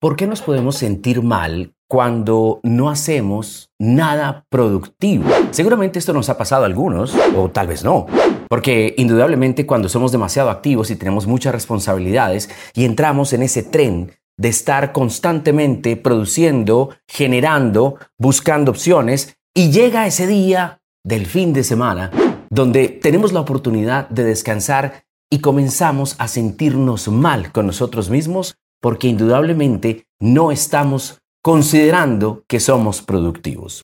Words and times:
¿Por 0.00 0.16
qué 0.16 0.26
nos 0.26 0.40
podemos 0.40 0.76
sentir 0.76 1.20
mal 1.22 1.74
cuando 1.86 2.60
no 2.62 2.88
hacemos 2.88 3.70
nada 3.78 4.46
productivo? 4.48 5.28
Seguramente 5.50 5.98
esto 5.98 6.14
nos 6.14 6.30
ha 6.30 6.38
pasado 6.38 6.62
a 6.62 6.66
algunos, 6.66 7.14
o 7.36 7.50
tal 7.50 7.66
vez 7.66 7.84
no. 7.84 8.06
Porque 8.48 8.94
indudablemente 8.96 9.66
cuando 9.66 9.90
somos 9.90 10.10
demasiado 10.10 10.48
activos 10.48 10.90
y 10.90 10.96
tenemos 10.96 11.26
muchas 11.26 11.52
responsabilidades 11.52 12.48
y 12.72 12.86
entramos 12.86 13.34
en 13.34 13.42
ese 13.42 13.62
tren 13.62 14.12
de 14.38 14.48
estar 14.48 14.92
constantemente 14.92 15.98
produciendo, 15.98 16.96
generando, 17.06 17.96
buscando 18.16 18.70
opciones, 18.70 19.36
y 19.52 19.70
llega 19.70 20.06
ese 20.06 20.26
día 20.26 20.80
del 21.04 21.26
fin 21.26 21.52
de 21.52 21.62
semana 21.62 22.10
donde 22.48 22.88
tenemos 22.88 23.34
la 23.34 23.40
oportunidad 23.40 24.08
de 24.08 24.24
descansar 24.24 25.04
y 25.30 25.40
comenzamos 25.40 26.16
a 26.18 26.26
sentirnos 26.26 27.08
mal 27.08 27.52
con 27.52 27.66
nosotros 27.66 28.08
mismos 28.08 28.56
porque 28.80 29.08
indudablemente 29.08 30.04
no 30.20 30.50
estamos 30.50 31.18
considerando 31.42 32.44
que 32.48 32.60
somos 32.60 33.02
productivos. 33.02 33.82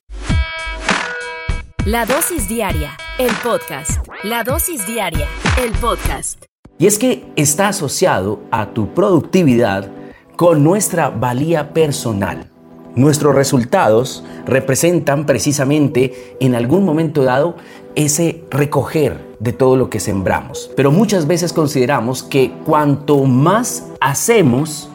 La 1.85 2.05
dosis 2.05 2.49
diaria, 2.49 2.97
el 3.17 3.31
podcast. 3.43 4.05
La 4.23 4.43
dosis 4.43 4.85
diaria, 4.85 5.27
el 5.63 5.71
podcast. 5.73 6.43
Y 6.77 6.85
es 6.85 6.99
que 6.99 7.31
está 7.35 7.69
asociado 7.69 8.41
a 8.51 8.73
tu 8.73 8.93
productividad 8.93 9.89
con 10.35 10.63
nuestra 10.63 11.09
valía 11.09 11.73
personal. 11.73 12.51
Nuestros 12.95 13.35
resultados 13.35 14.23
representan 14.45 15.25
precisamente 15.25 16.35
en 16.39 16.55
algún 16.55 16.83
momento 16.83 17.23
dado 17.23 17.55
ese 17.95 18.43
recoger 18.51 19.26
de 19.39 19.53
todo 19.53 19.75
lo 19.75 19.89
que 19.89 19.99
sembramos. 19.99 20.71
Pero 20.75 20.91
muchas 20.91 21.27
veces 21.27 21.53
consideramos 21.53 22.23
que 22.23 22.51
cuanto 22.65 23.23
más 23.23 23.85
hacemos, 23.99 24.89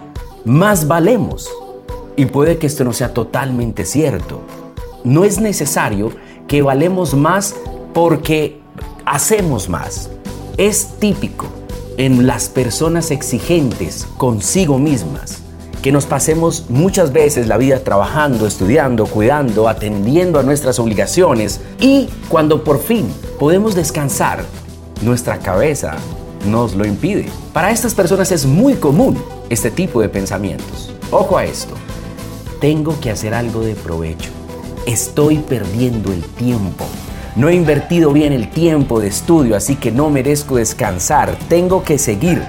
más 0.44 0.86
valemos. 0.86 1.48
Y 2.16 2.26
puede 2.26 2.58
que 2.58 2.66
esto 2.66 2.84
no 2.84 2.92
sea 2.92 3.14
totalmente 3.14 3.84
cierto. 3.84 4.40
No 5.04 5.24
es 5.24 5.40
necesario 5.40 6.10
que 6.46 6.62
valemos 6.62 7.14
más 7.14 7.54
porque 7.94 8.60
hacemos 9.04 9.68
más. 9.68 10.10
Es 10.56 10.98
típico 10.98 11.46
en 11.96 12.26
las 12.26 12.48
personas 12.48 13.10
exigentes 13.10 14.06
consigo 14.16 14.78
mismas 14.78 15.41
que 15.82 15.90
nos 15.90 16.06
pasemos 16.06 16.66
muchas 16.68 17.12
veces 17.12 17.48
la 17.48 17.58
vida 17.58 17.80
trabajando, 17.80 18.46
estudiando, 18.46 19.06
cuidando, 19.06 19.68
atendiendo 19.68 20.38
a 20.38 20.44
nuestras 20.44 20.78
obligaciones 20.78 21.60
y 21.80 22.08
cuando 22.28 22.62
por 22.62 22.80
fin 22.80 23.12
podemos 23.38 23.74
descansar, 23.74 24.44
nuestra 25.02 25.40
cabeza 25.40 25.96
nos 26.48 26.76
lo 26.76 26.86
impide. 26.86 27.28
Para 27.52 27.72
estas 27.72 27.94
personas 27.94 28.30
es 28.30 28.46
muy 28.46 28.74
común 28.74 29.20
este 29.50 29.72
tipo 29.72 30.00
de 30.00 30.08
pensamientos. 30.08 30.94
Ojo 31.10 31.36
a 31.36 31.44
esto, 31.44 31.74
tengo 32.60 32.98
que 33.00 33.10
hacer 33.10 33.34
algo 33.34 33.60
de 33.62 33.74
provecho, 33.74 34.30
estoy 34.86 35.38
perdiendo 35.38 36.12
el 36.12 36.22
tiempo. 36.22 36.86
No 37.34 37.48
he 37.48 37.54
invertido 37.54 38.12
bien 38.12 38.32
el 38.32 38.50
tiempo 38.50 39.00
de 39.00 39.08
estudio, 39.08 39.56
así 39.56 39.74
que 39.74 39.90
no 39.90 40.10
merezco 40.10 40.56
descansar. 40.56 41.36
Tengo 41.48 41.82
que 41.82 41.98
seguir. 41.98 42.42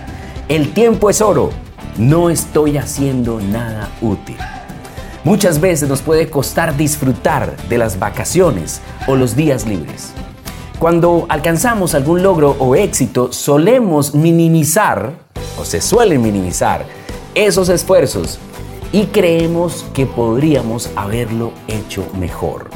El 0.50 0.74
tiempo 0.74 1.10
es 1.10 1.22
oro 1.22 1.63
no 1.98 2.30
estoy 2.30 2.78
haciendo 2.78 3.40
nada 3.40 3.90
útil. 4.02 4.38
Muchas 5.24 5.62
veces 5.62 5.88
nos 5.88 6.02
puede 6.02 6.30
costar 6.30 6.76
disfrutar 6.76 7.56
de 7.70 7.78
las 7.78 7.98
vacaciones 7.98 8.82
o 9.08 9.16
los 9.16 9.36
días 9.36 9.66
libres. 9.66 10.12
Cuando 10.80 11.26
alcanzamos 11.30 11.96
algún 11.96 12.24
logro 12.24 12.58
o 12.60 12.76
éxito, 12.76 13.32
solemos 13.32 14.14
minimizar, 14.14 15.14
o 15.58 15.64
se 15.64 15.80
suelen 15.80 16.22
minimizar, 16.22 16.86
esos 17.36 17.70
esfuerzos 17.70 18.38
y 18.92 19.06
creemos 19.06 19.86
que 19.94 20.06
podríamos 20.06 20.90
haberlo 20.96 21.54
hecho 21.68 22.06
mejor. 22.20 22.70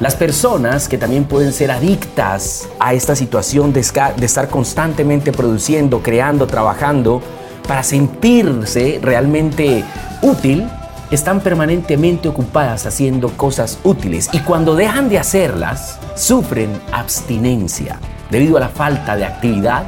Las 0.00 0.16
personas 0.16 0.88
que 0.88 0.98
también 0.98 1.24
pueden 1.24 1.52
ser 1.52 1.70
adictas 1.70 2.68
a 2.80 2.92
esta 2.92 3.14
situación 3.14 3.72
de, 3.72 3.80
estar 3.80 4.48
constantemente 4.48 5.30
produciendo, 5.30 6.02
creando, 6.02 6.48
trabajando, 6.48 7.22
para 7.66 7.82
sentirse 7.82 8.98
realmente 9.02 9.84
útil, 10.22 10.68
están 11.10 11.40
permanentemente 11.40 12.28
ocupadas 12.28 12.86
haciendo 12.86 13.28
cosas 13.30 13.78
útiles 13.84 14.28
y 14.32 14.40
cuando 14.40 14.74
dejan 14.74 15.08
de 15.08 15.18
hacerlas, 15.18 15.98
sufren 16.16 16.80
abstinencia 16.92 17.98
debido 18.30 18.56
a 18.56 18.60
la 18.60 18.68
falta 18.68 19.16
de 19.16 19.24
actividad 19.24 19.84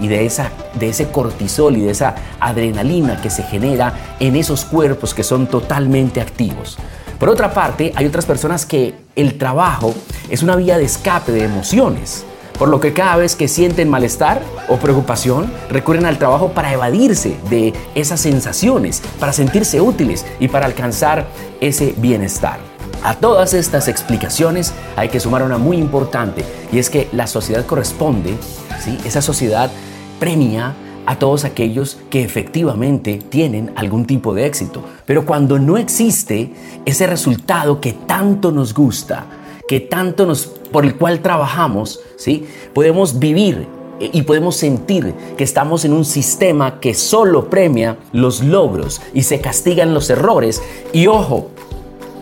y 0.00 0.08
de, 0.08 0.26
esa, 0.26 0.50
de 0.78 0.88
ese 0.88 1.08
cortisol 1.08 1.76
y 1.76 1.82
de 1.82 1.90
esa 1.90 2.14
adrenalina 2.40 3.20
que 3.20 3.30
se 3.30 3.42
genera 3.44 3.94
en 4.20 4.36
esos 4.36 4.64
cuerpos 4.64 5.14
que 5.14 5.22
son 5.22 5.46
totalmente 5.46 6.20
activos. 6.20 6.78
Por 7.18 7.30
otra 7.30 7.54
parte, 7.54 7.92
hay 7.94 8.06
otras 8.06 8.26
personas 8.26 8.66
que 8.66 8.94
el 9.14 9.38
trabajo 9.38 9.94
es 10.28 10.42
una 10.42 10.56
vía 10.56 10.76
de 10.76 10.84
escape 10.84 11.32
de 11.32 11.44
emociones 11.44 12.24
por 12.58 12.68
lo 12.68 12.80
que 12.80 12.92
cada 12.92 13.16
vez 13.16 13.36
que 13.36 13.48
sienten 13.48 13.88
malestar 13.88 14.42
o 14.68 14.76
preocupación, 14.76 15.50
recurren 15.70 16.06
al 16.06 16.18
trabajo 16.18 16.52
para 16.52 16.72
evadirse 16.72 17.36
de 17.50 17.74
esas 17.94 18.20
sensaciones, 18.20 19.02
para 19.20 19.32
sentirse 19.32 19.80
útiles 19.80 20.24
y 20.40 20.48
para 20.48 20.66
alcanzar 20.66 21.26
ese 21.60 21.94
bienestar. 21.98 22.58
A 23.02 23.14
todas 23.14 23.54
estas 23.54 23.88
explicaciones 23.88 24.72
hay 24.96 25.08
que 25.08 25.20
sumar 25.20 25.42
una 25.42 25.58
muy 25.58 25.76
importante 25.76 26.44
y 26.72 26.78
es 26.78 26.90
que 26.90 27.08
la 27.12 27.26
sociedad 27.26 27.64
corresponde, 27.66 28.34
¿sí? 28.82 28.98
esa 29.04 29.22
sociedad 29.22 29.70
premia 30.18 30.74
a 31.06 31.18
todos 31.18 31.44
aquellos 31.44 31.98
que 32.10 32.22
efectivamente 32.22 33.18
tienen 33.18 33.72
algún 33.76 34.06
tipo 34.06 34.34
de 34.34 34.46
éxito. 34.46 34.82
Pero 35.04 35.24
cuando 35.24 35.58
no 35.58 35.76
existe 35.76 36.52
ese 36.84 37.06
resultado 37.06 37.80
que 37.80 37.92
tanto 37.92 38.50
nos 38.50 38.74
gusta, 38.74 39.26
que 39.68 39.80
tanto 39.80 40.26
nos, 40.26 40.46
por 40.46 40.84
el 40.84 40.96
cual 40.96 41.20
trabajamos, 41.20 42.00
¿sí? 42.16 42.46
Podemos 42.74 43.18
vivir 43.18 43.66
y 44.00 44.22
podemos 44.22 44.56
sentir 44.56 45.14
que 45.36 45.44
estamos 45.44 45.84
en 45.84 45.92
un 45.92 46.04
sistema 46.04 46.80
que 46.80 46.94
solo 46.94 47.48
premia 47.48 47.96
los 48.12 48.42
logros 48.42 49.00
y 49.14 49.22
se 49.22 49.40
castigan 49.40 49.94
los 49.94 50.10
errores. 50.10 50.62
Y 50.92 51.06
ojo, 51.06 51.50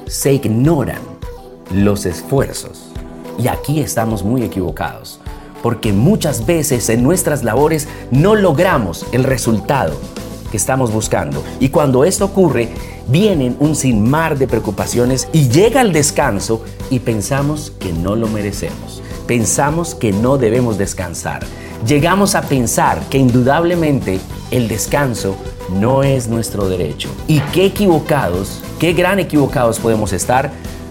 se 0.07 0.35
ignoran 0.35 1.01
los 1.73 2.07
esfuerzos. 2.07 2.91
Y 3.39 3.49
aquí 3.49 3.81
estamos 3.81 4.23
muy 4.23 4.43
equivocados, 4.43 5.21
porque 5.63 5.93
muchas 5.93 6.47
veces 6.47 6.89
en 6.89 7.03
nuestras 7.03 7.43
labores 7.43 7.89
no 8.13 8.37
logramos 8.37 9.05
el 9.13 9.25
resultado 9.25 9.95
estamos 10.57 10.93
buscando. 10.93 11.43
Y 11.61 11.69
cuando 11.69 12.05
esto 12.05 12.25
ocurre, 12.27 12.69
vienen 13.09 13.57
un 13.61 13.75
sinmar 13.77 14.39
de 14.39 14.47
preocupaciones 14.47 15.29
y 15.33 15.49
llega 15.49 15.81
el 15.81 15.93
descanso 15.93 16.63
y 16.91 17.01
pensamos 17.01 17.73
que 17.79 17.93
no 17.93 18.17
lo 18.17 18.29
merecemos. 18.29 19.03
Pensamos 19.27 19.95
que 19.95 20.13
no 20.13 20.37
debemos 20.37 20.79
descansar. 20.79 21.45
Llegamos 21.87 22.35
a 22.35 22.43
pensar 22.43 23.01
que 23.11 23.19
indudablemente 23.19 24.21
el 24.51 24.69
descanso 24.69 25.37
no 25.81 26.03
es 26.03 26.29
nuestro 26.29 26.69
derecho. 26.69 27.09
Y 27.27 27.41
qué 27.53 27.67
equivocados, 27.67 28.63
qué 28.79 28.93
gran 28.93 29.19
equivocados 29.19 29.79
podemos 29.79 30.13
estar 30.13 30.51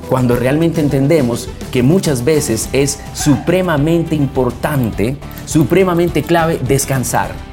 cuando 0.10 0.36
realmente 0.36 0.82
entendemos 0.82 1.50
que 1.72 1.82
muchas 1.82 2.24
veces 2.24 2.70
es 2.74 3.00
supremamente 3.14 4.16
importante, 4.16 5.18
supremamente 5.46 6.22
clave 6.22 6.60
descansar. 6.60 7.53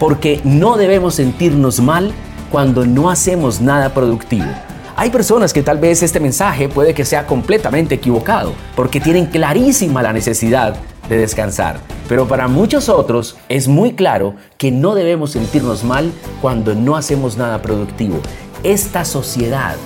Porque 0.00 0.40
no 0.42 0.76
debemos 0.76 1.14
sentirnos 1.14 1.78
mal 1.78 2.10
cuando 2.50 2.84
no 2.84 3.08
hacemos 3.08 3.60
nada 3.60 3.94
productivo. 3.94 4.48
Hay 4.96 5.10
personas 5.10 5.52
que 5.52 5.62
tal 5.62 5.78
vez 5.78 6.02
este 6.02 6.18
mensaje 6.18 6.68
puede 6.68 6.92
que 6.92 7.04
sea 7.04 7.26
completamente 7.26 7.94
equivocado, 7.94 8.52
porque 8.74 9.00
tienen 9.00 9.26
clarísima 9.26 10.02
la 10.02 10.12
necesidad 10.12 10.74
de 11.08 11.16
descansar. 11.16 11.78
Pero 12.08 12.26
para 12.26 12.48
muchos 12.48 12.88
otros 12.88 13.36
es 13.48 13.68
muy 13.68 13.92
claro 13.92 14.34
que 14.58 14.72
no 14.72 14.96
debemos 14.96 15.30
sentirnos 15.30 15.84
mal 15.84 16.10
cuando 16.42 16.74
no 16.74 16.96
hacemos 16.96 17.36
nada 17.36 17.62
productivo. 17.62 18.18
Esta 18.64 19.04
sociedad 19.04 19.76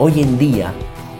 hoy 0.00 0.20
en 0.20 0.38
día 0.38 0.74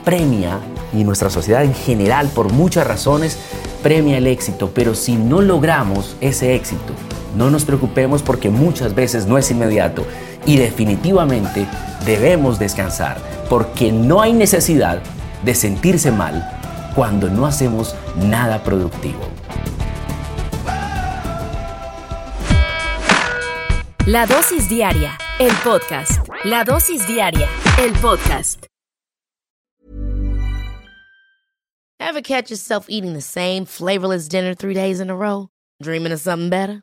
premia, 0.09 0.59
y 0.95 1.05
nuestra 1.05 1.29
sociedad 1.29 1.63
en 1.65 1.75
general 1.75 2.29
por 2.29 2.51
muchas 2.51 2.87
razones, 2.87 3.39
premia 3.83 4.17
el 4.17 4.27
éxito, 4.27 4.71
pero 4.75 4.95
si 4.95 5.17
no 5.17 5.43
logramos 5.43 6.17
ese 6.23 6.55
éxito, 6.55 6.95
no 7.37 7.51
nos 7.51 7.65
preocupemos 7.65 8.23
porque 8.23 8.51
muchas 8.51 8.95
veces 8.95 9.27
no 9.27 9.39
es 9.39 9.51
inmediato 9.51 10.07
y 10.47 10.57
definitivamente 10.57 11.67
debemos 12.05 12.59
descansar 12.59 13.19
porque 13.49 13.93
no 13.93 14.21
hay 14.21 14.33
necesidad 14.33 15.01
de 15.45 15.55
sentirse 15.55 16.11
mal 16.11 16.49
cuando 16.95 17.29
no 17.29 17.47
hacemos 17.47 17.95
nada 18.17 18.63
productivo. 18.63 19.21
La 24.07 24.25
dosis 24.25 24.69
diaria, 24.71 25.19
el 25.39 25.53
podcast. 25.63 26.27
La 26.45 26.65
dosis 26.65 27.07
diaria, 27.07 27.47
el 27.79 27.93
podcast. 28.01 28.65
Ever 32.01 32.23
catch 32.23 32.51
yourself 32.51 32.87
eating 32.89 33.13
the 33.13 33.21
same 33.21 33.67
flavorless 33.67 34.29
dinner 34.29 34.55
three 34.55 34.73
days 34.73 34.99
in 34.99 35.11
a 35.11 35.15
row? 35.15 35.49
Dreaming 35.83 36.13
of 36.13 36.21
something 36.21 36.49
better? 36.49 36.83